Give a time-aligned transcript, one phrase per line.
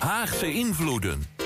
[0.00, 1.39] Haagse invloeden.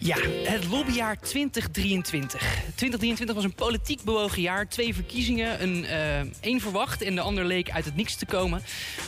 [0.00, 2.40] Ja, het lobbyjaar 2023.
[2.74, 4.68] 2023 was een politiek bewogen jaar.
[4.68, 8.62] Twee verkiezingen, een, uh, één verwacht en de ander leek uit het niks te komen.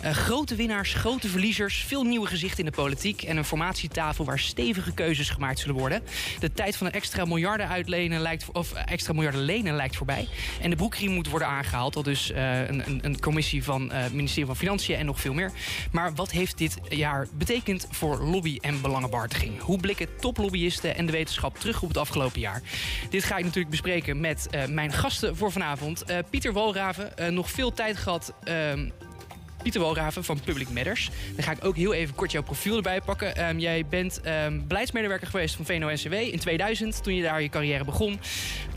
[0.04, 3.22] Uh, grote winnaars, grote verliezers, veel nieuwe gezichten in de politiek...
[3.22, 6.02] en een formatietafel waar stevige keuzes gemaakt zullen worden.
[6.38, 10.28] De tijd van een extra miljarden uitlenen lijkt, of extra miljarden lenen lijkt voorbij.
[10.60, 11.96] En de broekriem moet worden aangehaald.
[11.96, 15.52] Al dus uh, een, een, commissie van het ministerie van Financiën en nog veel meer.
[15.92, 19.60] Maar wat heeft dit jaar betekend voor lobby- en belangenbehartiging?
[19.60, 22.62] Hoe blikken toplobbyisten en de wetenschap terug op het afgelopen jaar.
[23.10, 26.04] Dit ga ik natuurlijk bespreken met uh, mijn gasten voor vanavond.
[26.10, 28.88] Uh, Pieter Walraven, uh, nog veel tijd gehad ehm,
[29.62, 31.10] Pieter Walraven van Public Matters.
[31.34, 33.48] Dan ga ik ook heel even kort jouw profiel erbij pakken.
[33.48, 37.84] Um, jij bent um, beleidsmedewerker geweest van VNO-NCW in 2000, toen je daar je carrière
[37.84, 38.20] begon.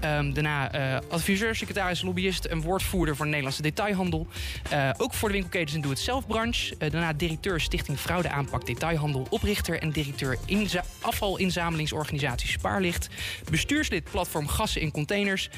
[0.03, 4.27] Um, daarna uh, adviseur, secretaris, lobbyist en woordvoerder voor de Nederlandse detailhandel.
[4.73, 6.75] Uh, ook voor de winkelketens en doe-het-zelf-branche.
[6.79, 9.27] Uh, daarna directeur Stichting Fraude Aanpak Detailhandel.
[9.29, 13.09] Oprichter en directeur inza afvalinzamelingsorganisatie Spaarlicht.
[13.49, 15.49] Bestuurslid platform Gassen in Containers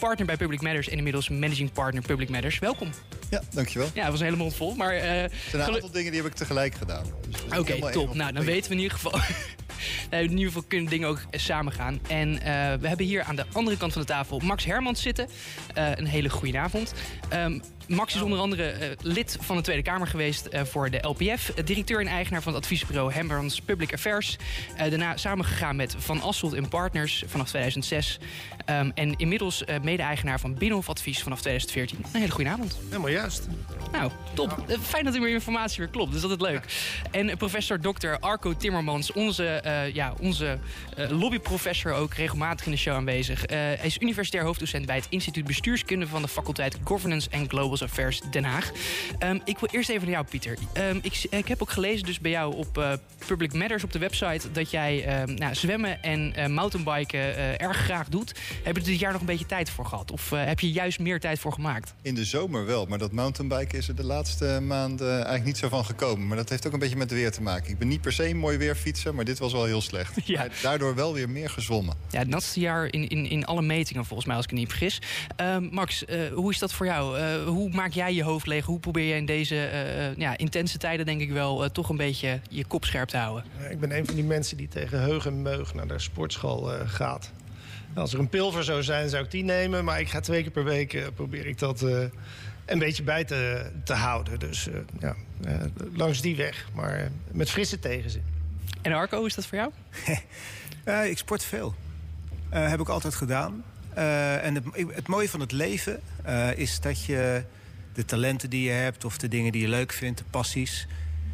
[0.00, 2.58] partner bij Public Matters en inmiddels managing partner Public Matters.
[2.58, 2.90] Welkom.
[3.30, 3.88] Ja, dankjewel.
[3.94, 4.74] Ja, het was een hele mond vol.
[4.74, 7.04] Maar, uh, er zijn een aantal dingen die heb ik tegelijk gedaan.
[7.28, 8.14] Dus Oké, okay, top.
[8.14, 9.20] Nou, dan weten we in ieder geval...
[10.10, 12.00] in ieder geval kunnen dingen ook samen gaan.
[12.08, 12.40] En uh,
[12.80, 15.28] we hebben hier aan de andere kant van de tafel Max Hermans zitten.
[15.78, 16.94] Uh, een hele goede avond.
[17.32, 20.98] Um, Max is onder andere uh, lid van de Tweede Kamer geweest uh, voor de
[21.02, 21.48] LPF.
[21.48, 24.36] Uh, directeur en eigenaar van het adviesbureau Hembrand's Public Affairs.
[24.76, 28.18] daarna samengegaan met Van Asselt Partners vanaf 2006.
[28.70, 31.98] Um, en inmiddels mede-eigenaar van Binnenhof Advies vanaf 2014.
[32.12, 32.78] Een hele goede avond.
[32.88, 33.48] Helemaal juist.
[33.92, 34.64] Nou, top.
[34.82, 36.12] fijn dat er meer informatie weer klopt.
[36.12, 36.64] Dus dat is leuk.
[37.10, 38.08] En professor Dr.
[38.20, 40.58] Arco Timmermans, onze, ja, onze
[40.96, 43.42] lobbyprofessor ook regelmatig in de show aanwezig.
[43.46, 48.20] hij is universitair hoofddocent bij het Instituut Bestuurskunde van de faculteit Governance and Global Affairs
[48.30, 48.70] Den Haag.
[49.18, 50.58] Um, ik wil eerst even naar jou, Pieter.
[50.74, 52.92] Um, ik, ik, heb ook gelezen dus bij jou op uh,
[53.26, 54.50] Public Matters op de website...
[54.52, 58.34] dat jij um, nou, zwemmen en uh, mountainbiken uh, erg graag doet.
[58.62, 60.10] Heb je er dit jaar nog een beetje tijd voor gehad?
[60.10, 61.94] Of heb je juist meer tijd voor gemaakt?
[62.02, 65.68] In de zomer wel, maar dat mountainbiken is er de laatste maanden eigenlijk niet zo
[65.68, 66.26] van gekomen.
[66.26, 67.70] Maar dat heeft ook een beetje met het weer te maken.
[67.70, 70.18] Ik ben niet per se een mooi weerfietser, maar dit was wel heel slecht.
[70.30, 70.48] Ja.
[70.62, 71.96] Daardoor wel weer meer gezwommen.
[72.10, 74.68] Ja, het natste jaar in, in, in alle metingen volgens mij, als ik het niet
[74.68, 75.00] vergis.
[75.70, 76.04] Max,
[76.34, 77.18] hoe is dat voor jou?
[77.44, 78.64] hoe maak jij je hoofd leeg?
[78.64, 81.96] Hoe probeer je in deze uh, ja, intense tijden, denk ik wel, uh, toch een
[81.96, 83.44] beetje je kop scherp te houden?
[83.70, 86.80] Ik ben een van die mensen die tegen heug en meug naar de sportschool uh,
[86.84, 87.32] gaat.
[87.94, 89.84] Als er een pil zou zijn, zou ik die nemen.
[89.84, 91.80] Maar ik ga twee keer per week, probeer ik dat
[92.66, 94.38] een beetje bij te, te houden.
[94.38, 95.16] Dus ja,
[95.94, 98.22] langs die weg, maar met frisse tegenzin.
[98.82, 99.72] En Arco, hoe is dat voor jou?
[101.10, 101.74] ik sport veel.
[102.48, 103.64] heb ik altijd gedaan.
[103.98, 104.64] Uh, en het,
[104.94, 107.42] het, mooie van het leven uh, is dat je
[108.00, 109.04] de talenten die je hebt...
[109.04, 110.86] of de dingen die je leuk vindt, de passies...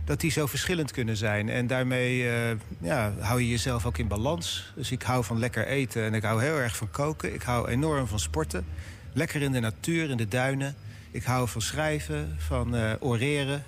[0.05, 1.49] dat die zo verschillend kunnen zijn.
[1.49, 2.51] En daarmee uh,
[2.81, 4.73] ja, hou je jezelf ook in balans.
[4.75, 7.35] Dus ik hou van lekker eten en ik hou heel erg van koken.
[7.35, 8.67] Ik hou enorm van sporten.
[9.13, 10.75] Lekker in de natuur, in de duinen.
[11.11, 13.65] Ik hou van schrijven, van oreren.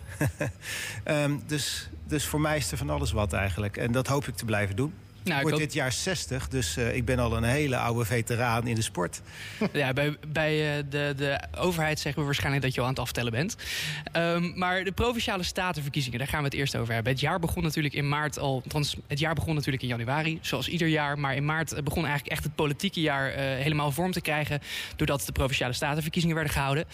[1.05, 3.77] um, dus, dus voor mij is er van alles wat eigenlijk.
[3.77, 4.93] En dat hoop ik te blijven doen.
[5.29, 8.67] Nou, ik word dit jaar 60, dus uh, ik ben al een hele oude veteraan
[8.67, 9.21] in de sport.
[9.73, 13.03] Ja, bij, bij uh, de, de overheid zeggen we waarschijnlijk dat je al aan het
[13.03, 13.57] aftellen bent.
[14.13, 17.13] Um, maar de Provinciale Statenverkiezingen, daar gaan we het eerst over hebben.
[17.13, 20.69] Het jaar begon natuurlijk in maart al, althans het jaar begon natuurlijk in januari, zoals
[20.69, 21.19] ieder jaar.
[21.19, 24.61] Maar in maart begon eigenlijk echt het politieke jaar uh, helemaal vorm te krijgen...
[24.97, 26.85] doordat de Provinciale Statenverkiezingen werden gehouden.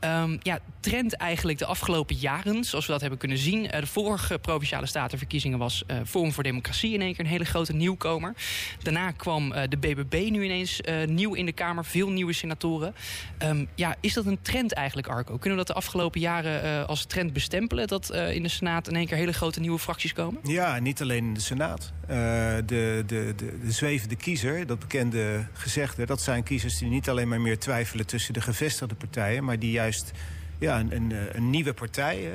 [0.00, 3.62] Um, ja, trend eigenlijk de afgelopen jaren, zoals we dat hebben kunnen zien.
[3.62, 8.34] de vorige Provinciale Statenverkiezingen was Forum voor Democratie in één keer een hele grote nieuwkomer.
[8.82, 11.84] Daarna kwam uh, de BBB nu ineens uh, nieuw in de Kamer.
[11.84, 12.94] Veel nieuwe senatoren.
[13.42, 15.38] Um, ja, is dat een trend eigenlijk, Arco?
[15.38, 17.86] Kunnen we dat de afgelopen jaren uh, als trend bestempelen...
[17.86, 20.40] dat in de Senaat in één keer hele grote nieuwe fracties komen?
[20.42, 21.92] Ja, niet alleen in de Senaat.
[22.06, 23.34] de, de, de,
[23.64, 26.06] de zwevende kiezer, dat bekende gezegde...
[26.06, 28.06] dat zijn kiezers die niet alleen maar meer twijfelen...
[28.06, 30.12] tussen de gevestigde partijen, maar die juist
[30.58, 32.30] ja, een, een, een nieuwe partij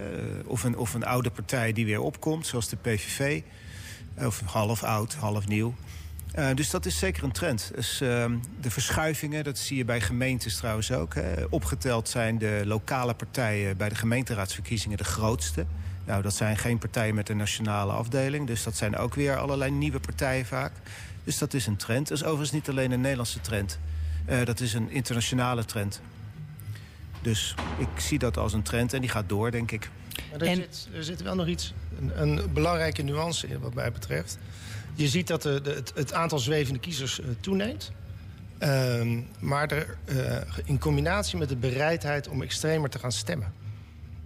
[0.45, 3.41] of, een, of een oude partij die weer opkomt, zoals de PVV.
[4.25, 5.75] Of half oud, half nieuw.
[6.35, 7.71] Uh, dus dat is zeker een trend.
[7.75, 8.25] Dus, uh,
[8.61, 11.15] de verschuivingen, dat zie je bij gemeentes trouwens ook.
[11.15, 11.43] Hè.
[11.49, 15.65] Opgeteld zijn de lokale partijen bij de gemeenteraadsverkiezingen de grootste.
[16.05, 18.47] Nou, dat zijn geen partijen met een nationale afdeling.
[18.47, 20.71] Dus dat zijn ook weer allerlei nieuwe partijen vaak.
[21.23, 22.07] Dus dat is een trend.
[22.07, 23.79] Dat is overigens niet alleen een Nederlandse trend.
[24.29, 26.01] Uh, dat is een internationale trend.
[27.21, 29.89] Dus ik zie dat als een trend en die gaat door, denk ik.
[30.31, 30.55] Maar er, en...
[30.55, 34.37] zit, er zit wel nog iets, een, een, belangrijke nuance in wat mij betreft.
[34.93, 37.91] Je ziet dat de, de, het, het, aantal zwevende kiezers uh, toeneemt.
[38.59, 43.53] Uh, maar er, uh, in combinatie met de bereidheid om extremer te gaan stemmen.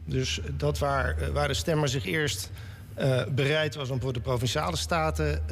[0.06, 2.52] Dus dat waar, waar de stemmer zich eerst
[3.30, 5.44] bereid was om voor de provinciale staten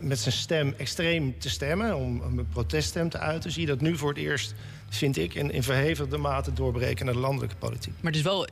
[0.00, 3.96] met zijn stem extreem te stemmen, om, een proteststem te uiten, zie je dat nu
[3.96, 4.54] voor het eerst
[4.88, 7.92] vind ik, in, in verhevigde mate doorbreken naar de landelijke politiek.
[8.00, 8.46] Maar het is wel,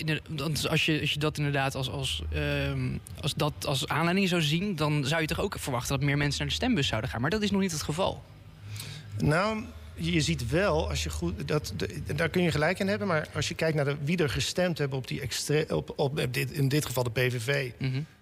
[0.71, 2.89] als je, als je dat inderdaad als, als, ehm,
[3.21, 6.39] als, dat als aanleiding zou zien, dan zou je toch ook verwachten dat meer mensen
[6.39, 7.21] naar de stembus zouden gaan.
[7.21, 8.23] Maar dat is nog niet het geval.
[9.19, 9.65] Nou,
[9.95, 11.75] je ziet wel, als je goed, dat,
[12.17, 13.07] daar kun je gelijk in hebben.
[13.07, 16.27] Maar als je kijkt naar de, wie er gestemd hebben op die extre, op, op,
[16.31, 17.71] dit, in dit geval de PVV.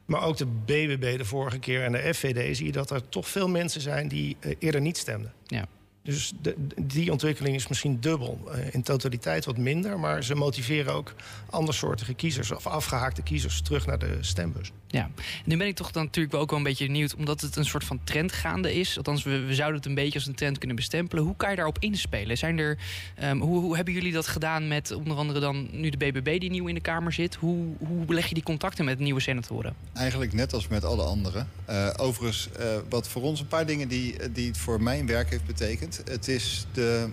[0.06, 3.29] Maar ook de BBB de vorige keer en de FVD, zie je dat er toch
[3.29, 5.32] veel mensen zijn die uh, eerder niet stemden.
[5.47, 5.67] Ja.
[6.06, 8.41] Dus de, die ontwikkeling is misschien dubbel.
[8.49, 11.14] Uh, in totaliteit wat minder, maar ze motiveren ook
[11.50, 14.73] andersoortige kiezers of afgehaakte kiezers terug naar de stembus.
[14.88, 15.11] Ja,
[15.44, 17.64] nu ben ik toch dan natuurlijk wel ook wel een beetje benieuwd, omdat het een
[17.64, 18.97] soort van trend gaande is.
[18.97, 21.25] Althans, we, we zouden het een beetje als een trend kunnen bestempelen.
[21.25, 22.38] Hoe kan je daarop inspelen?
[22.38, 22.79] Zijn er,
[23.23, 26.50] um, hoe, hoe, hebben jullie dat gedaan met onder andere dan nu de BBB die
[26.50, 27.35] nieuw in de Kamer zit?
[27.35, 29.75] Hoe, hoe leg je die contacten met nieuwe senatoren?
[29.93, 31.49] Eigenlijk net als met alle anderen.
[31.70, 35.31] Uh, overigens, uh, wat voor ons een paar dingen die, die het voor mijn werk
[35.31, 35.95] heeft betekend.
[36.04, 37.08] Het is de.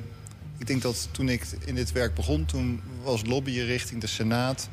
[0.58, 4.70] Ik denk dat toen ik in dit werk begon, toen was lobbyen richting de Senaat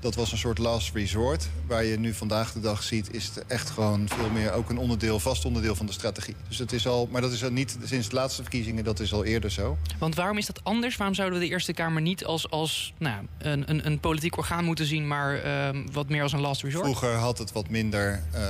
[0.00, 1.48] dat was een soort last resort.
[1.66, 4.78] Waar je nu vandaag de dag ziet, is het echt gewoon veel meer ook een
[4.78, 6.34] onderdeel, vast onderdeel van de strategie.
[6.48, 9.12] Dus het is al, maar dat is al niet sinds de laatste verkiezingen, dat is
[9.12, 9.76] al eerder zo.
[9.98, 10.96] Want waarom is dat anders?
[10.96, 14.64] Waarom zouden we de Eerste Kamer niet als, als nou, een, een, een politiek orgaan
[14.64, 16.84] moeten zien, maar uh, wat meer als een last resort?
[16.84, 18.22] Vroeger had het wat minder.
[18.34, 18.40] Uh,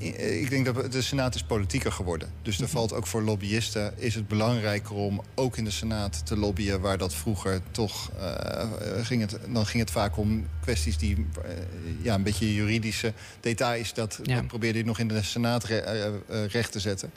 [0.00, 2.32] ik denk dat de Senaat is politieker geworden.
[2.42, 2.72] Dus er mhm.
[2.72, 6.98] valt ook voor lobbyisten is het belangrijker om ook in de Senaat te lobbyen, waar
[6.98, 8.70] dat vroeger toch uh,
[9.02, 11.24] ging het, dan ging het vaak om kwesties die uh,
[12.02, 13.94] ja, een beetje juridische details.
[13.94, 14.34] Dat, ja.
[14.34, 17.10] dat probeerde je nog in de Senaat re uh, recht te zetten.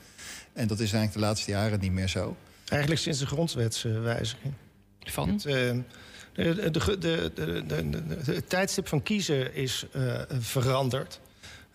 [0.53, 2.35] En dat is eigenlijk de laatste jaren niet meer zo.
[2.65, 4.53] Eigenlijk sinds de grondwetswijziging.
[4.99, 5.29] Van?
[5.29, 7.31] Het, de, de,
[7.67, 9.85] de, het tijdstip van kiezen is
[10.39, 11.19] veranderd.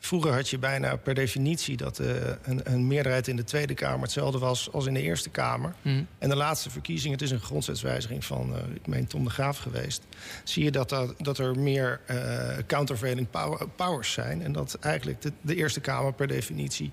[0.00, 2.08] Vroeger had je bijna per definitie dat uh,
[2.42, 5.74] een, een, meerderheid in de Tweede Kamer hetzelfde was als in de Eerste Kamer.
[5.82, 6.06] Mm.
[6.18, 9.58] En de laatste verkiezingen, het is een grondwetswijziging van, uh, ik meen Tom de Graaf
[9.58, 10.02] geweest,
[10.44, 14.42] zie je dat, dat, dat er meer uh, countervailing power, powers zijn.
[14.42, 16.92] En dat eigenlijk de, de Eerste Kamer per definitie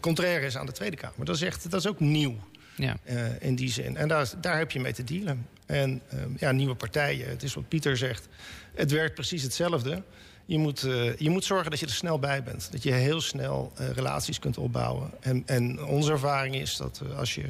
[0.00, 1.24] contrair is aan de Tweede Kamer.
[1.24, 2.36] Dat is, echt, dat is ook nieuw.
[2.76, 2.96] Ja.
[3.40, 3.96] in die zin.
[3.96, 5.46] En daar, daar heb je mee te dealen.
[5.66, 6.02] En
[6.36, 8.28] ja, nieuwe partijen, het is wat Pieter zegt.
[8.74, 10.02] Het werkt precies hetzelfde.
[10.46, 12.72] Je moet, uh, je moet zorgen dat je er snel bij bent.
[12.72, 15.10] Dat je heel snel uh, relaties kunt opbouwen.
[15.20, 17.44] En, en onze ervaring is dat uh, als je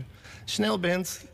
[0.45, 1.25] snel bent,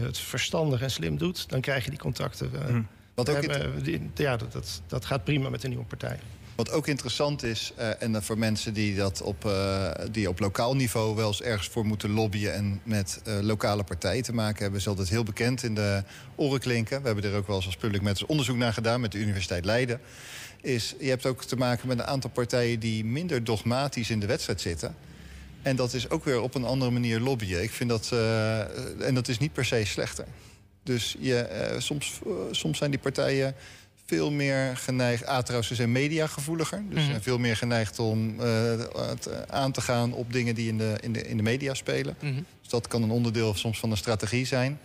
[0.00, 2.50] het verstandig en slim doet, dan krijg je die contacten.
[2.68, 2.86] Mm.
[3.14, 6.18] Wat ook hebben, die, ja, dat, dat, dat gaat prima met de nieuwe partij.
[6.60, 10.76] Wat ook interessant is, uh, en voor mensen die dat op, uh, die op lokaal
[10.76, 14.80] niveau wel eens ergens voor moeten lobbyen en met uh, lokale partijen te maken hebben,
[14.80, 16.02] is altijd heel bekend in de
[16.34, 17.00] oren klinken.
[17.00, 19.64] We hebben er ook wel eens als public met onderzoek naar gedaan met de Universiteit
[19.64, 20.00] Leiden
[20.60, 20.94] is...
[20.98, 24.60] je hebt ook te maken met een aantal partijen die minder dogmatisch in de wedstrijd
[24.60, 24.94] zitten.
[25.62, 27.62] En dat is ook weer op een andere manier lobbyen.
[27.62, 28.12] Ik vind dat...
[29.00, 30.26] En dat is niet per se slechter.
[30.82, 32.20] Dus je, soms,
[32.50, 33.54] soms zijn die partijen
[34.10, 35.22] veel meer geneigd...
[35.22, 36.82] Trouwens, ze zijn mediagevoeliger.
[36.88, 37.22] Dus mm -hmm.
[37.22, 38.40] veel meer geneigd om
[39.46, 42.16] aan te gaan op dingen die in de, in de, in de media spelen.
[42.20, 42.44] Mm -hmm.
[42.60, 44.78] Dus dat kan een onderdeel soms van een strategie zijn.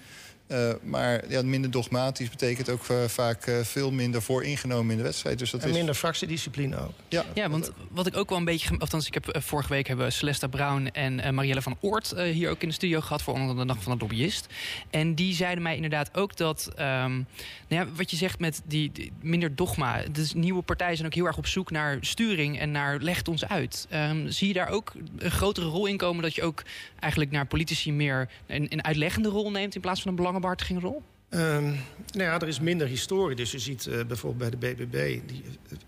[0.47, 5.03] Uh, maar ja, minder dogmatisch betekent ook uh, vaak uh, veel minder vooringenomen in de
[5.03, 5.39] wedstrijd.
[5.39, 6.91] Dus dat en minder fractiediscipline ook.
[7.07, 7.25] Ja.
[7.33, 8.77] ja, want wat ik ook wel een beetje...
[8.77, 12.13] Althans, ik heb vorige week hebben Celesta Brown en Marielle van Oort...
[12.17, 14.47] hier ook in de studio gehad voor onder de dag van de lobbyist.
[14.89, 16.71] En die zeiden mij inderdaad ook dat...
[16.71, 17.27] Um,
[17.67, 20.03] nou ja, wat je zegt met die, die, minder dogma.
[20.11, 22.59] Dus nieuwe partijen zijn ook heel erg op zoek naar sturing...
[22.59, 23.87] en naar legt ons uit.
[23.93, 26.23] Um, zie je daar ook een grotere rol in komen...
[26.23, 26.63] dat je ook
[26.99, 29.75] eigenlijk naar politici meer een, een uitleggende rol neemt...
[29.75, 31.65] in plaats van een belang belangenbehartiging Um,
[32.13, 33.35] nou ja, er is minder historie.
[33.35, 35.27] Dus je ziet uh, bijvoorbeeld bij de BBB...
[35.27, 35.43] Die,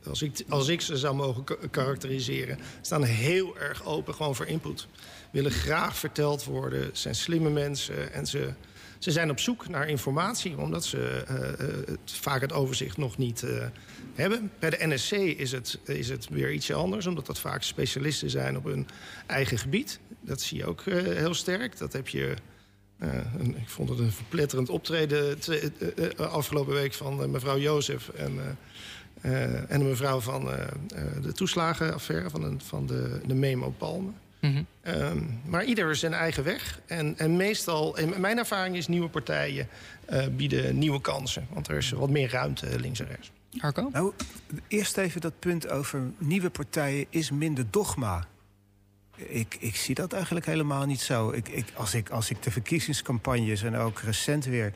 [0.06, 2.60] als, ik, als ik ze zou mogen karakteriseren...
[2.82, 4.88] staan heel erg open gewoon voor input.
[5.32, 8.14] Willen graag verteld worden, zijn slimme mensen...
[8.14, 8.54] en ze,
[9.00, 10.58] ze zijn op zoek naar informatie...
[10.58, 11.38] omdat ze uh,
[11.88, 13.44] het, vaak het overzicht nog niet
[14.16, 14.52] hebben.
[14.60, 17.06] Bij de NSC is het, is het weer ietsje anders...
[17.06, 18.88] omdat dat vaak specialisten zijn op hun
[19.28, 20.00] eigen gebied.
[20.22, 21.78] Dat zie je ook heel sterk.
[21.78, 22.36] Dat heb je...
[23.00, 23.10] Uh,
[23.56, 25.90] ik vond het een verpletterend optreden twee, uh,
[26.20, 28.58] uh, afgelopen week van mevrouw Jozef en,
[29.68, 30.50] en de mevrouw van
[31.22, 34.16] de toeslagenaffaire van, de, van de, de Memo Palmen.
[34.42, 34.94] Mm -hmm.
[34.94, 36.80] um, maar ieder zijn eigen weg.
[36.86, 39.68] En, en meestal, in mijn ervaring is nieuwe partijen
[40.32, 41.48] bieden nieuwe kansen.
[41.54, 43.32] Want er is wat meer ruimte links en rechts.
[43.58, 43.90] Arco?
[43.94, 44.14] Nou,
[44.68, 48.28] eerst even dat punt over nieuwe partijen is minder dogma.
[49.18, 51.32] Ik, ik zie dat eigenlijk helemaal niet zo.
[51.32, 54.74] Ik, ik, als, ik, als ik de verkiezingscampagnes en ook recent weer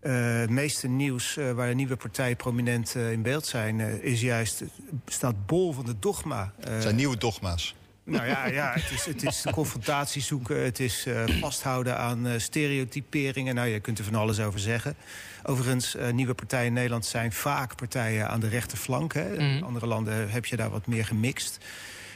[0.00, 3.80] het meeste nieuws waar de nieuwe partijen prominent in beeld zijn...
[4.02, 4.62] is juist,
[5.06, 6.52] staat bol van de dogma.
[6.60, 7.74] Het zijn nieuwe dogma's.
[8.04, 10.64] Nou ja, ja het, is, het is confrontatie zoeken.
[10.64, 13.54] Het is uh, vasthouden aan uh, stereotyperingen.
[13.54, 14.96] Nou, je kunt er van alles over zeggen.
[15.42, 19.14] Overigens, uh, nieuwe partijen in Nederland zijn vaak partijen aan de rechterflank.
[19.14, 19.28] Hè.
[19.32, 19.38] Mm.
[19.38, 21.58] In andere landen heb je daar wat meer gemixt.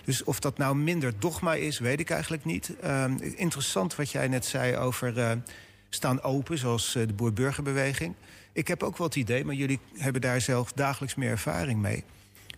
[0.08, 2.72] Dus of dat nou minder dogma is, weet ik eigenlijk niet.
[2.80, 5.40] Ehm, interessant wat jij net zei over
[5.88, 8.14] staan open, zoals de boer-burgerbeweging.
[8.52, 12.04] Ik heb ook wel het idee, maar jullie hebben daar zelf dagelijks meer ervaring mee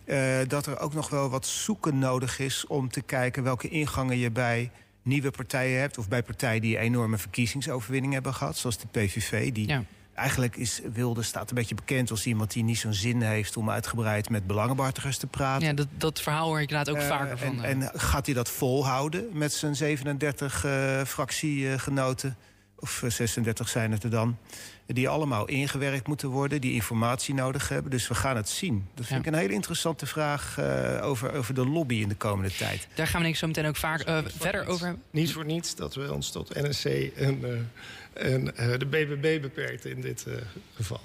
[0.05, 4.17] uh, dat er ook nog wel wat zoeken nodig is om te kijken welke ingangen
[4.17, 5.97] je bij nieuwe partijen hebt.
[5.97, 9.51] Of bij partijen die enorme verkiezingsoverwinning hebben gehad, zoals de PVV.
[9.51, 9.83] Die ja.
[10.13, 13.69] Eigenlijk is Wilde staat een beetje bekend als iemand die niet zo'n zin heeft om
[13.69, 15.67] uitgebreid met belangenbehartigers te praten.
[15.67, 17.63] Ja, dat, dat verhaal hoor ik inderdaad ook uh, vaker van.
[17.63, 22.35] En, en, gaat hij dat volhouden met zijn 37 uh, fractiegenoten?
[22.81, 24.37] Of 36 zijn het er dan
[24.85, 27.91] die allemaal ingewerkt moeten worden, die informatie nodig hebben.
[27.91, 28.87] Dus we gaan het zien.
[28.93, 32.55] Dat vind ik een hele interessante vraag uh, over, over de lobby in de komende
[32.55, 32.87] tijd.
[32.95, 35.03] Daar gaan we denk ik zo meteen ook vaak uh, verder over hebben.
[35.11, 37.39] Niet voor niets dat we ons tot NSC en,
[38.13, 38.45] uh, en
[38.79, 40.25] de BBB beperkten in dit
[40.73, 41.01] geval.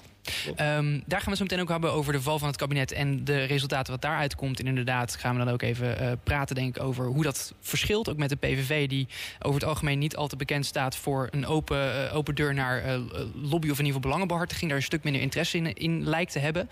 [0.47, 3.23] Um, daar gaan we zo meteen ook hebben over de val van het kabinet en
[3.23, 4.59] de resultaten wat daaruit komt.
[4.59, 8.09] En inderdaad gaan we dan ook even uh, praten denk ik over hoe dat verschilt.
[8.09, 9.07] Ook met de PVV die
[9.39, 12.85] over het algemeen niet al te bekend staat voor een open, uh, open deur naar
[12.85, 12.99] uh,
[13.33, 14.69] lobby of in ieder geval belangenbehartiging.
[14.69, 16.69] Daar een stuk minder interesse in, in lijkt te hebben.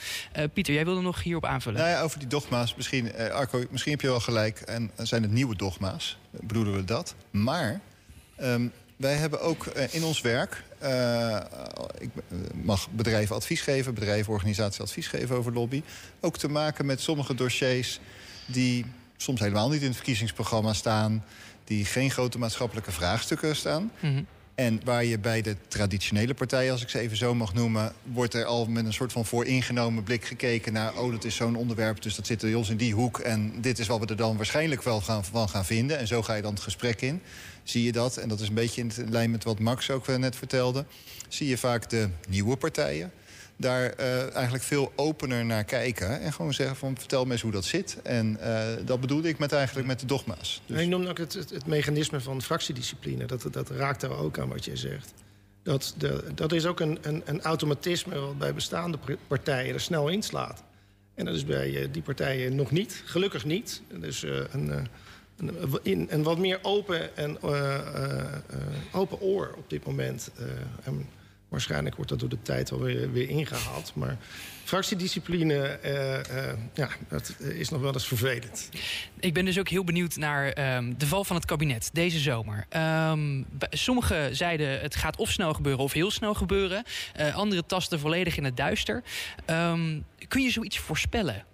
[0.53, 1.79] Pieter, jij wilde nog hierop aanvullen.
[1.79, 2.75] Nou ja, over die dogma's.
[2.75, 4.59] Misschien, Arco, misschien heb je wel gelijk.
[4.59, 6.17] En zijn het nieuwe dogma's?
[6.31, 7.15] Bedoelen we dat?
[7.31, 7.81] Maar
[8.41, 11.39] um, wij hebben ook in ons werk uh,
[11.99, 12.09] ik
[12.63, 15.83] mag bedrijven advies geven, bedrijven, organisaties advies geven over lobby.
[16.19, 17.99] Ook te maken met sommige dossiers
[18.45, 18.85] die
[19.17, 21.23] soms helemaal niet in het verkiezingsprogramma staan,
[21.63, 23.91] die geen grote maatschappelijke vraagstukken staan.
[23.99, 24.25] Mm
[24.55, 27.93] En waar je bij de traditionele partijen, als ik ze even zo mag noemen...
[28.03, 30.97] wordt er al met een soort van vooringenomen blik gekeken naar...
[30.97, 33.19] oh, dat is zo'n onderwerp, dus dat zit bij ons in die hoek...
[33.19, 35.97] en dit is wat we er dan waarschijnlijk wel gaan, van gaan vinden.
[35.97, 37.21] En zo ga je dan het gesprek in
[37.65, 40.35] zie je dat, en dat is een beetje in lijn met wat Max ook net
[40.35, 40.85] vertelde...
[41.27, 43.11] zie je vaak de nieuwe partijen
[43.57, 46.21] daar uh, eigenlijk veel opener naar kijken.
[46.21, 47.97] En gewoon zeggen van vertel me eens hoe dat zit.
[48.03, 50.61] En uh, dat bedoelde ik met eigenlijk met de dogma's.
[50.65, 50.81] Dus...
[50.81, 53.25] Ik noem ook het, het, het, mechanisme van fractiediscipline.
[53.25, 55.13] Dat, dat raakt daar ook aan wat jij zegt.
[55.63, 60.07] Dat, de, dat is ook een, een, een automatisme wat bij bestaande partijen er snel
[60.07, 60.63] inslaat.
[61.13, 63.01] En dat is bij uh, die partijen nog niet.
[63.05, 63.81] Gelukkig niet.
[63.99, 64.87] Dus een
[65.83, 68.23] een, een wat meer open, en, uh, uh,
[68.91, 70.31] open oor op dit moment.
[70.83, 71.09] en
[71.49, 73.91] waarschijnlijk wordt dat door de tijd alweer weer ingehaald.
[73.95, 74.17] Maar
[74.63, 75.79] fractiediscipline,
[76.73, 78.69] ja, dat is nog wel eens vervelend.
[79.19, 82.65] Ik ben dus ook heel benieuwd naar um, de val van het kabinet deze zomer.
[83.09, 86.83] Um, sommigen zeiden het gaat of snel gebeuren of heel snel gebeuren.
[87.19, 89.03] Uh, anderen tasten volledig in het duister.
[89.49, 91.45] Um, kun je zoiets voorspellen?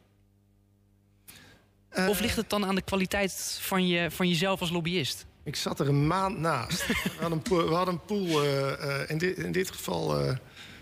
[1.98, 5.26] Uh, of ligt het dan aan de kwaliteit van, je, van jezelf als lobbyist?
[5.44, 6.88] Ik zat er een maand naast.
[6.88, 10.38] we hadden een pool, we hadden een pool uh, uh, in, dit, in dit geval...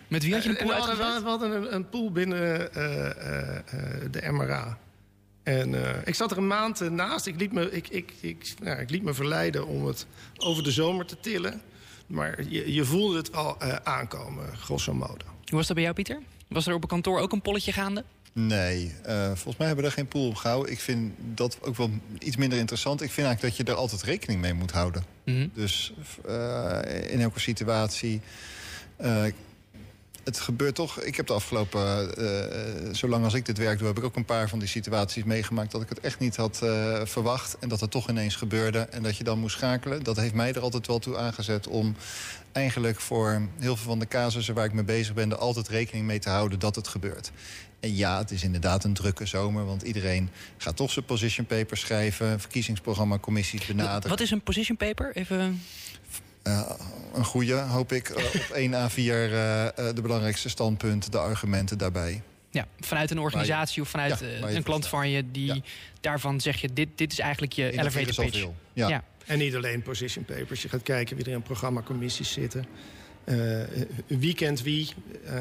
[0.07, 2.71] Met wie had je een pool we hadden, we hadden een, een pool binnen
[4.11, 4.77] de MRA.
[5.43, 5.73] En
[6.05, 7.25] ik zat er een maand naast.
[7.25, 10.05] Ik liet, me, ik, ik, ik, nou, ik liet me verleiden om het
[10.37, 11.61] over de zomer te tillen.
[12.07, 15.25] Maar je, je voelde het al aankomen, grosso modo.
[15.25, 16.19] Hoe was dat bij jou, Pieter?
[16.47, 18.03] Was er op een kantoor ook een polletje gaande?
[18.33, 20.71] Nee, uh, volgens mij hebben we er geen pool op gehouden.
[20.71, 23.01] Ik vind dat ook wel iets minder interessant.
[23.01, 25.03] Ik vind eigenlijk dat je er altijd rekening mee moet houden.
[25.25, 25.51] Mm -hmm.
[25.53, 25.93] Dus
[26.27, 28.21] uh, in elke situatie...
[29.01, 29.23] Uh,
[30.23, 31.01] het gebeurt toch.
[31.01, 32.09] Ik heb de afgelopen,
[32.95, 35.71] zolang als ik dit werk doe, heb ik ook een paar van die situaties meegemaakt
[35.71, 36.57] dat ik het echt niet had
[37.03, 37.57] verwacht.
[37.59, 40.03] En dat het toch ineens gebeurde en dat je dan moest schakelen.
[40.03, 41.95] Dat heeft mij er altijd wel toe aangezet om
[42.51, 46.05] eigenlijk voor heel veel van de casussen waar ik mee bezig ben, er altijd rekening
[46.05, 47.31] mee te houden dat het gebeurt.
[47.79, 51.77] En ja, het is inderdaad een drukke zomer, want iedereen gaat toch zijn position paper
[51.77, 54.09] schrijven, verkiezingsprogramma, commissies benaderen.
[54.09, 55.15] Wat is een position paper?
[55.15, 55.61] Even.
[56.43, 56.71] Uh,
[57.13, 58.09] een goede, hoop ik.
[58.09, 59.11] Uh, op 1 A4 uh,
[59.95, 62.21] de belangrijkste standpunten, de argumenten daarbij.
[62.51, 65.61] Ja, vanuit een organisatie je, of vanuit ja, een klant van je die ja.
[66.01, 68.47] daarvan zeg je: dit, dit is eigenlijk je In elevator pitch.
[68.73, 68.87] Ja.
[68.87, 69.03] ja.
[69.25, 70.61] En niet alleen position papers.
[70.61, 72.65] Je gaat kijken wie er in programmacommissies zitten.
[73.25, 73.61] Uh,
[74.07, 74.93] wie kent wie?
[75.25, 75.31] Uh,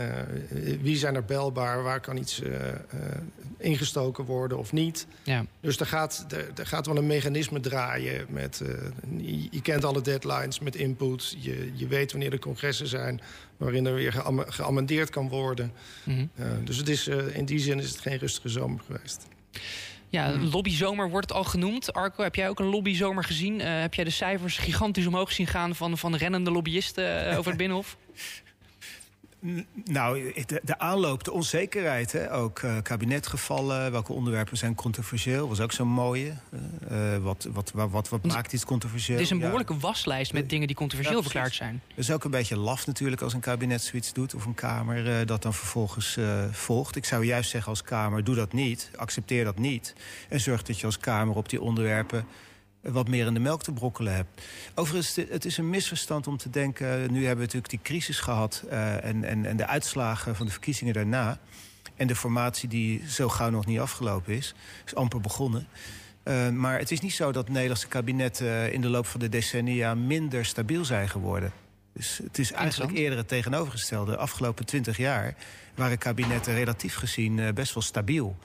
[0.81, 1.83] wie zijn er belbaar?
[1.83, 2.55] Waar kan iets uh,
[3.59, 5.07] ingestoken worden of niet?
[5.23, 5.45] Ja.
[5.61, 8.27] Dus er gaat, er, er, gaat wel een mechanisme draaien.
[8.29, 8.63] Met,
[9.17, 11.37] je, je, kent alle deadlines met input.
[11.39, 13.21] Je, je weet wanneer de congressen zijn...
[13.57, 15.73] waarin er weer geam geamendeerd kan worden.
[16.05, 16.65] Mm -hmm.
[16.65, 19.27] dus het is, in die zin is het geen rustige zomer geweest.
[20.11, 20.49] Ja, hmm.
[20.53, 21.93] lobbyzomer wordt het al genoemd.
[21.93, 23.61] Arco, heb jij ook een lobbyzomer gezien?
[23.61, 27.49] Uh, heb jij de cijfers gigantisch omhoog zien gaan van, van rennende lobbyisten uh, over
[27.49, 27.97] het Binnenhof?
[29.85, 32.35] Nou, de, de, aanloop, de onzekerheid, hè?
[32.35, 36.33] ook uh, kabinetgevallen, welke onderwerpen zijn controversieel, was ook zo'n mooie.
[36.91, 39.17] Uh, wat, wat, wat, wat, wat maakt iets controversieel?
[39.17, 39.79] Het is een behoorlijke ja.
[39.79, 41.83] waslijst met dingen die controversieel ja, verklaard zijn.
[41.89, 45.07] Het is ook een beetje laf natuurlijk als een kabinet zoiets doet of een Kamer
[45.07, 46.19] uh, dat dan vervolgens
[46.51, 46.97] volgt.
[46.97, 49.95] Ik zou juist zeggen als Kamer, doe dat niet, accepteer dat niet
[50.29, 52.27] en zorg dat je als Kamer op die onderwerpen
[52.93, 54.43] wat meer in de melk te brokkelen hebt.
[54.75, 57.13] Overigens, het is een misverstand om te denken...
[57.13, 58.65] nu hebben we natuurlijk die crisis gehad...
[58.71, 61.39] Uh, en, en, en de uitslagen van de verkiezingen daarna...
[61.97, 64.55] en de formatie die zo gauw nog niet afgelopen is...
[64.87, 65.67] is amper begonnen...
[66.25, 69.21] Uh, maar het is niet zo dat het Nederlandse kabinetten uh, in de loop van
[69.21, 71.53] de decennia minder stabiel zijn geworden.
[71.93, 74.11] Dus het is eigenlijk eerder het tegenovergestelde.
[74.11, 75.35] De afgelopen twintig jaar
[75.75, 78.37] waren kabinetten relatief gezien uh, best wel stabiel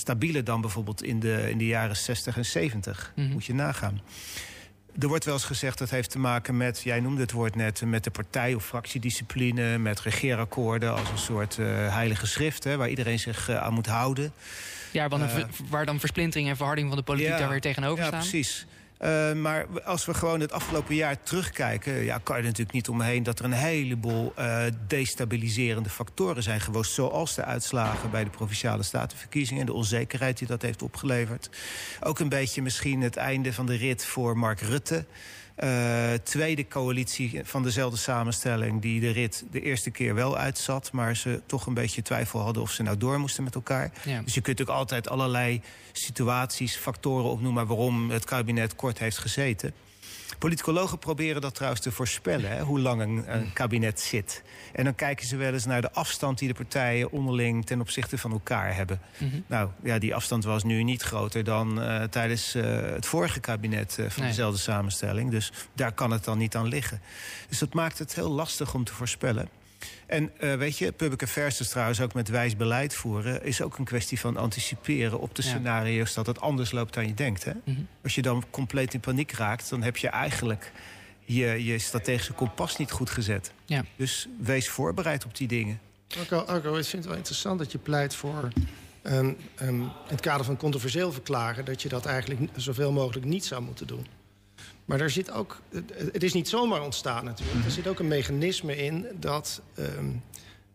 [0.00, 3.12] stabieler dan bijvoorbeeld in de, in de jaren 60 en 70.
[3.14, 3.32] Mm -hmm.
[3.32, 4.00] Moet je nagaan.
[4.98, 7.82] Er wordt wel eens gezegd dat heeft te maken met, jij noemde het woord net,
[7.84, 12.88] met de partij- of fractiediscipline, met regeerakkoorden als een soort uh, heilige schrift, hè, waar
[12.88, 14.32] iedereen zich uh, aan moet houden.
[14.90, 17.60] Ja, waar dan, uh, waar dan versplintering en verharding van de politiek ja, daar weer
[17.60, 18.20] tegenover ja, staan.
[18.20, 18.66] Ja, precies.
[19.02, 22.04] Uh, maar als we gewoon het afgelopen jaar terugkijken...
[22.04, 26.60] Ja, kan je er natuurlijk niet omheen dat er een heleboel uh, destabiliserende factoren zijn
[26.60, 26.92] geweest...
[26.92, 29.60] zoals de uitslagen bij de Provinciale Statenverkiezingen...
[29.60, 31.50] en de onzekerheid die dat heeft opgeleverd.
[32.00, 35.04] Ook een beetje misschien het einde van de rit voor Mark Rutte...
[35.64, 38.82] Uh, tweede coalitie van dezelfde samenstelling...
[38.82, 40.92] die de rit de eerste keer wel uitzat...
[40.92, 43.92] maar ze toch een beetje twijfel hadden of ze nou door moesten met elkaar.
[44.04, 44.22] Ja.
[44.22, 45.62] Dus je kunt ook altijd allerlei
[45.92, 47.66] situaties, factoren opnoemen...
[47.66, 49.74] waarom het kabinet kort heeft gezeten.
[50.38, 54.42] Politicologen proberen dat trouwens te voorspellen, hè, hoe lang een, een, kabinet zit.
[54.72, 58.18] En dan kijken ze wel eens naar de afstand die de partijen onderling ten opzichte
[58.18, 59.00] van elkaar hebben.
[59.18, 59.44] Mm -hmm.
[59.46, 63.96] Nou, ja, die afstand was nu niet groter dan uh, tijdens uh, het vorige kabinet
[64.00, 64.30] uh, van nee.
[64.30, 65.30] dezelfde samenstelling.
[65.30, 67.00] Dus daar kan het dan niet aan liggen.
[67.48, 69.48] Dus dat maakt het heel lastig om te voorspellen.
[70.06, 73.44] En uh, weet je, public affairs is trouwens ook met wijs beleid voeren...
[73.44, 75.48] is ook een kwestie van anticiperen op de ja.
[75.48, 76.14] scenario's...
[76.14, 77.44] dat het anders loopt dan je denkt.
[77.44, 77.52] Hè?
[77.52, 77.86] Mm -hmm.
[78.02, 79.70] Als je dan compleet in paniek raakt...
[79.70, 80.72] dan heb je eigenlijk
[81.24, 83.52] je, je strategische kompas niet goed gezet.
[83.64, 83.84] Ja.
[83.96, 85.80] Dus wees voorbereid op die dingen.
[86.18, 88.48] Arco, Arco, ik vind het wel interessant dat je pleit voor...
[89.02, 91.64] Um, um, in het kader van controversieel verklaren...
[91.64, 94.06] dat je dat eigenlijk zoveel mogelijk niet zou moeten doen.
[94.84, 95.60] Maar daar zit ook,
[96.12, 97.64] het is niet zomaar ontstaan natuurlijk.
[97.64, 100.22] Er zit ook een mechanisme in dat um,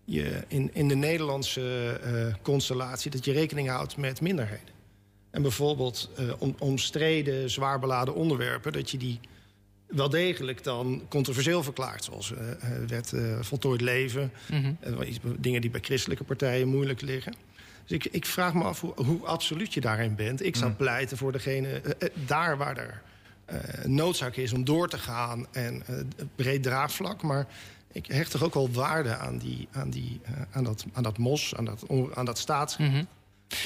[0.05, 3.11] je in, in de Nederlandse uh, constellatie...
[3.11, 4.73] dat je rekening houdt met minderheden.
[5.29, 8.73] En bijvoorbeeld uh, om, omstreden, zwaar beladen onderwerpen...
[8.73, 9.19] dat je die
[9.87, 12.03] wel degelijk dan controversieel verklaart.
[12.03, 12.37] Zoals uh,
[12.87, 14.31] wet voltooid leven.
[14.51, 15.35] Mm -hmm.
[15.39, 17.33] dingen die bij christelijke partijen moeilijk liggen.
[17.85, 20.43] Dus ik, ik vraag me af hoe, hoe, absoluut je daarin bent.
[20.45, 20.75] Ik zou mm.
[20.75, 21.81] pleiten voor degene
[22.25, 23.01] daar waar er
[23.83, 25.99] noodzaak is om door te gaan en uh,
[26.35, 27.21] breed draagvlak.
[27.21, 27.47] Maar
[27.91, 31.17] ik hecht toch ook wel waarde aan, die, aan, die, uh, aan, dat, aan dat
[31.17, 32.91] mos, aan dat, aan dat staatsrecht.
[32.91, 33.07] Mm -hmm.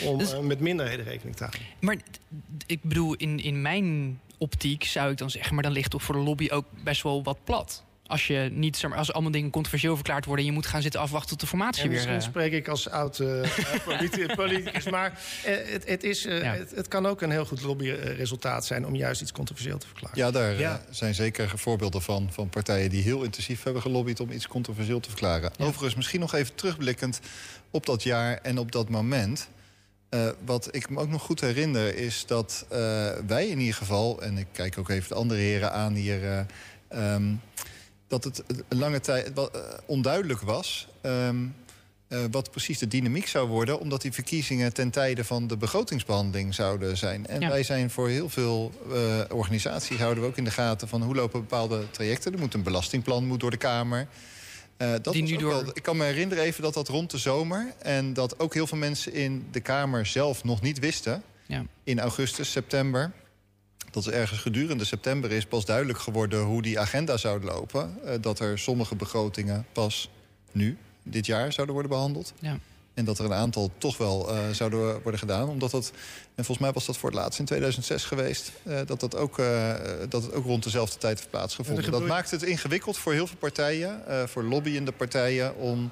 [0.03, 1.61] Om dus, met minderheden rekening te houden.
[1.79, 1.97] Maar
[2.65, 5.53] ik bedoel, in, in mijn optiek zou ik dan zeggen...
[5.53, 8.77] maar dan ligt toch voor de lobby ook best wel wat plat als je niet,
[8.77, 10.45] zeg maar, als allemaal dingen controversieel verklaard worden...
[10.45, 11.97] en je moet gaan zitten afwachten tot de formatie ja, weer...
[11.97, 13.45] Misschien spreek ik als oud uh,
[14.35, 16.53] politicus, maar het, het, is, uh, ja.
[16.53, 18.85] het, het, kan ook een heel goed lobbyresultaat zijn...
[18.85, 20.17] om juist iets controversieel te verklaren.
[20.17, 20.81] Ja, daar ja.
[20.89, 24.19] zijn zeker voorbeelden van, van partijen die heel intensief hebben gelobbyd...
[24.19, 25.51] om iets controversieel te verklaren.
[25.57, 25.65] Ja.
[25.65, 27.19] Overigens, misschien nog even terugblikkend
[27.71, 29.49] op dat jaar en op dat moment...
[30.13, 32.77] Uh, wat ik me ook nog goed herinner is dat uh,
[33.27, 34.21] wij in ieder geval...
[34.21, 36.23] en ik kijk ook even de andere heren aan hier...
[36.23, 37.41] Uh, um,
[38.09, 39.45] dat het een lange tijd uh,
[39.85, 40.87] onduidelijk was...
[41.01, 41.55] Um,
[42.09, 43.79] uh, wat precies de dynamiek zou worden...
[43.79, 47.27] omdat die verkiezingen ten tijde van de begrotingsbehandeling zouden zijn.
[47.27, 47.49] En ja.
[47.49, 49.97] wij zijn voor heel veel uh, organisaties...
[49.97, 52.33] houden we ook in de gaten van hoe lopen bepaalde trajecten.
[52.33, 54.07] Er moet een belastingplan moet door de Kamer...
[54.77, 55.49] Uh, dat die nu door...
[55.49, 57.73] wel, ik kan me herinneren even dat dat rond de zomer...
[57.81, 61.23] en dat ook heel veel mensen in de Kamer zelf nog niet wisten...
[61.45, 61.65] Ja.
[61.83, 63.11] in augustus, september...
[63.91, 66.41] dat er ergens gedurende september is pas duidelijk geworden...
[66.43, 67.97] hoe die agenda zou lopen.
[68.05, 70.09] Uh, dat er sommige begrotingen pas
[70.51, 72.33] nu, dit jaar, zouden worden behandeld.
[72.39, 72.57] Ja.
[72.93, 75.49] En dat er een aantal toch wel uh, zouden worden gedaan.
[75.49, 75.91] Omdat dat,
[76.35, 78.51] en volgens mij was dat voor het laatst in 2006 geweest...
[78.63, 79.75] Uh, dat, dat, ook, uh,
[80.09, 81.83] dat het ook rond dezelfde tijd heeft plaatsgevonden.
[81.83, 85.55] Dat, dat maakt het ingewikkeld voor heel veel partijen, voor lobbyende partijen...
[85.55, 85.91] om,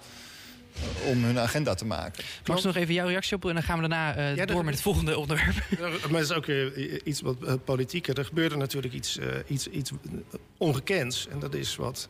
[1.06, 2.24] om hun agenda te maken.
[2.46, 4.84] Max, nog even jouw reactie op en dan gaan we daarna ja, door met het
[4.84, 5.56] volgende onderwerp.
[5.80, 8.18] Ja, maar het is ook weer iets wat politieker.
[8.18, 9.92] Er gebeurde natuurlijk iets, iets, iets
[10.58, 11.28] ongekends.
[11.28, 12.10] En dat is wat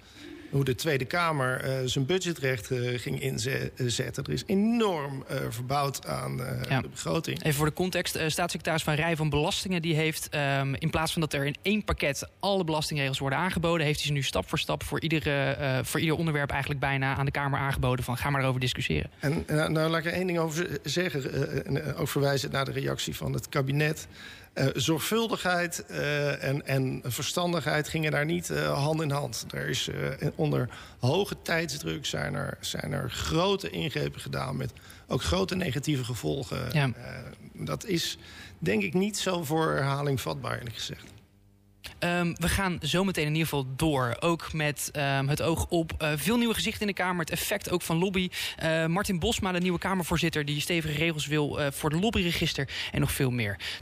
[0.49, 4.23] hoe de Tweede Kamer uh, zijn budgetrecht uh, ging inzetten.
[4.23, 6.37] Er is enorm uh, verbouwd aan
[6.69, 6.81] ja.
[6.81, 7.43] de begroting.
[7.43, 8.19] Even voor de context.
[8.27, 9.81] staatssecretaris Van Rij van Belastingen...
[9.81, 13.85] die heeft um, in plaats van dat er in één pakket alle belastingregels worden aangeboden...
[13.85, 17.25] heeft hij ze nu stap voor stap voor, iedere, voor ieder onderwerp eigenlijk bijna aan
[17.25, 18.05] de Kamer aangeboden...
[18.05, 19.09] van ga maar erover discussiëren.
[19.19, 21.97] En nou, laat ik er één ding over zeggen.
[21.97, 24.07] ook verwijzen naar de reactie van het kabinet...
[24.57, 29.45] Uh, zorgvuldigheid uh, en, en, verstandigheid gingen daar niet uh, hand in hand.
[29.51, 29.89] Er is
[30.35, 34.71] onder hoge tijdsdruk zijn er, zijn er grote ingrepen gedaan met
[35.07, 36.69] ook grote negatieve gevolgen.
[36.71, 36.91] Ja.
[37.53, 38.17] dat is
[38.59, 41.15] denk ik niet zo voor herhaling vatbaar, eerlijk gezegd.
[41.99, 44.17] Um, we gaan zometeen in ieder geval door.
[44.19, 47.19] Ook met um, het oog op uh, veel nieuwe gezichten in de Kamer.
[47.19, 48.29] Het effect ook van lobby.
[48.63, 50.45] Uh, Martin Bosma, de nieuwe Kamervoorzitter...
[50.45, 53.59] die stevige regels wil uh, voor het lobbyregister en nog veel meer.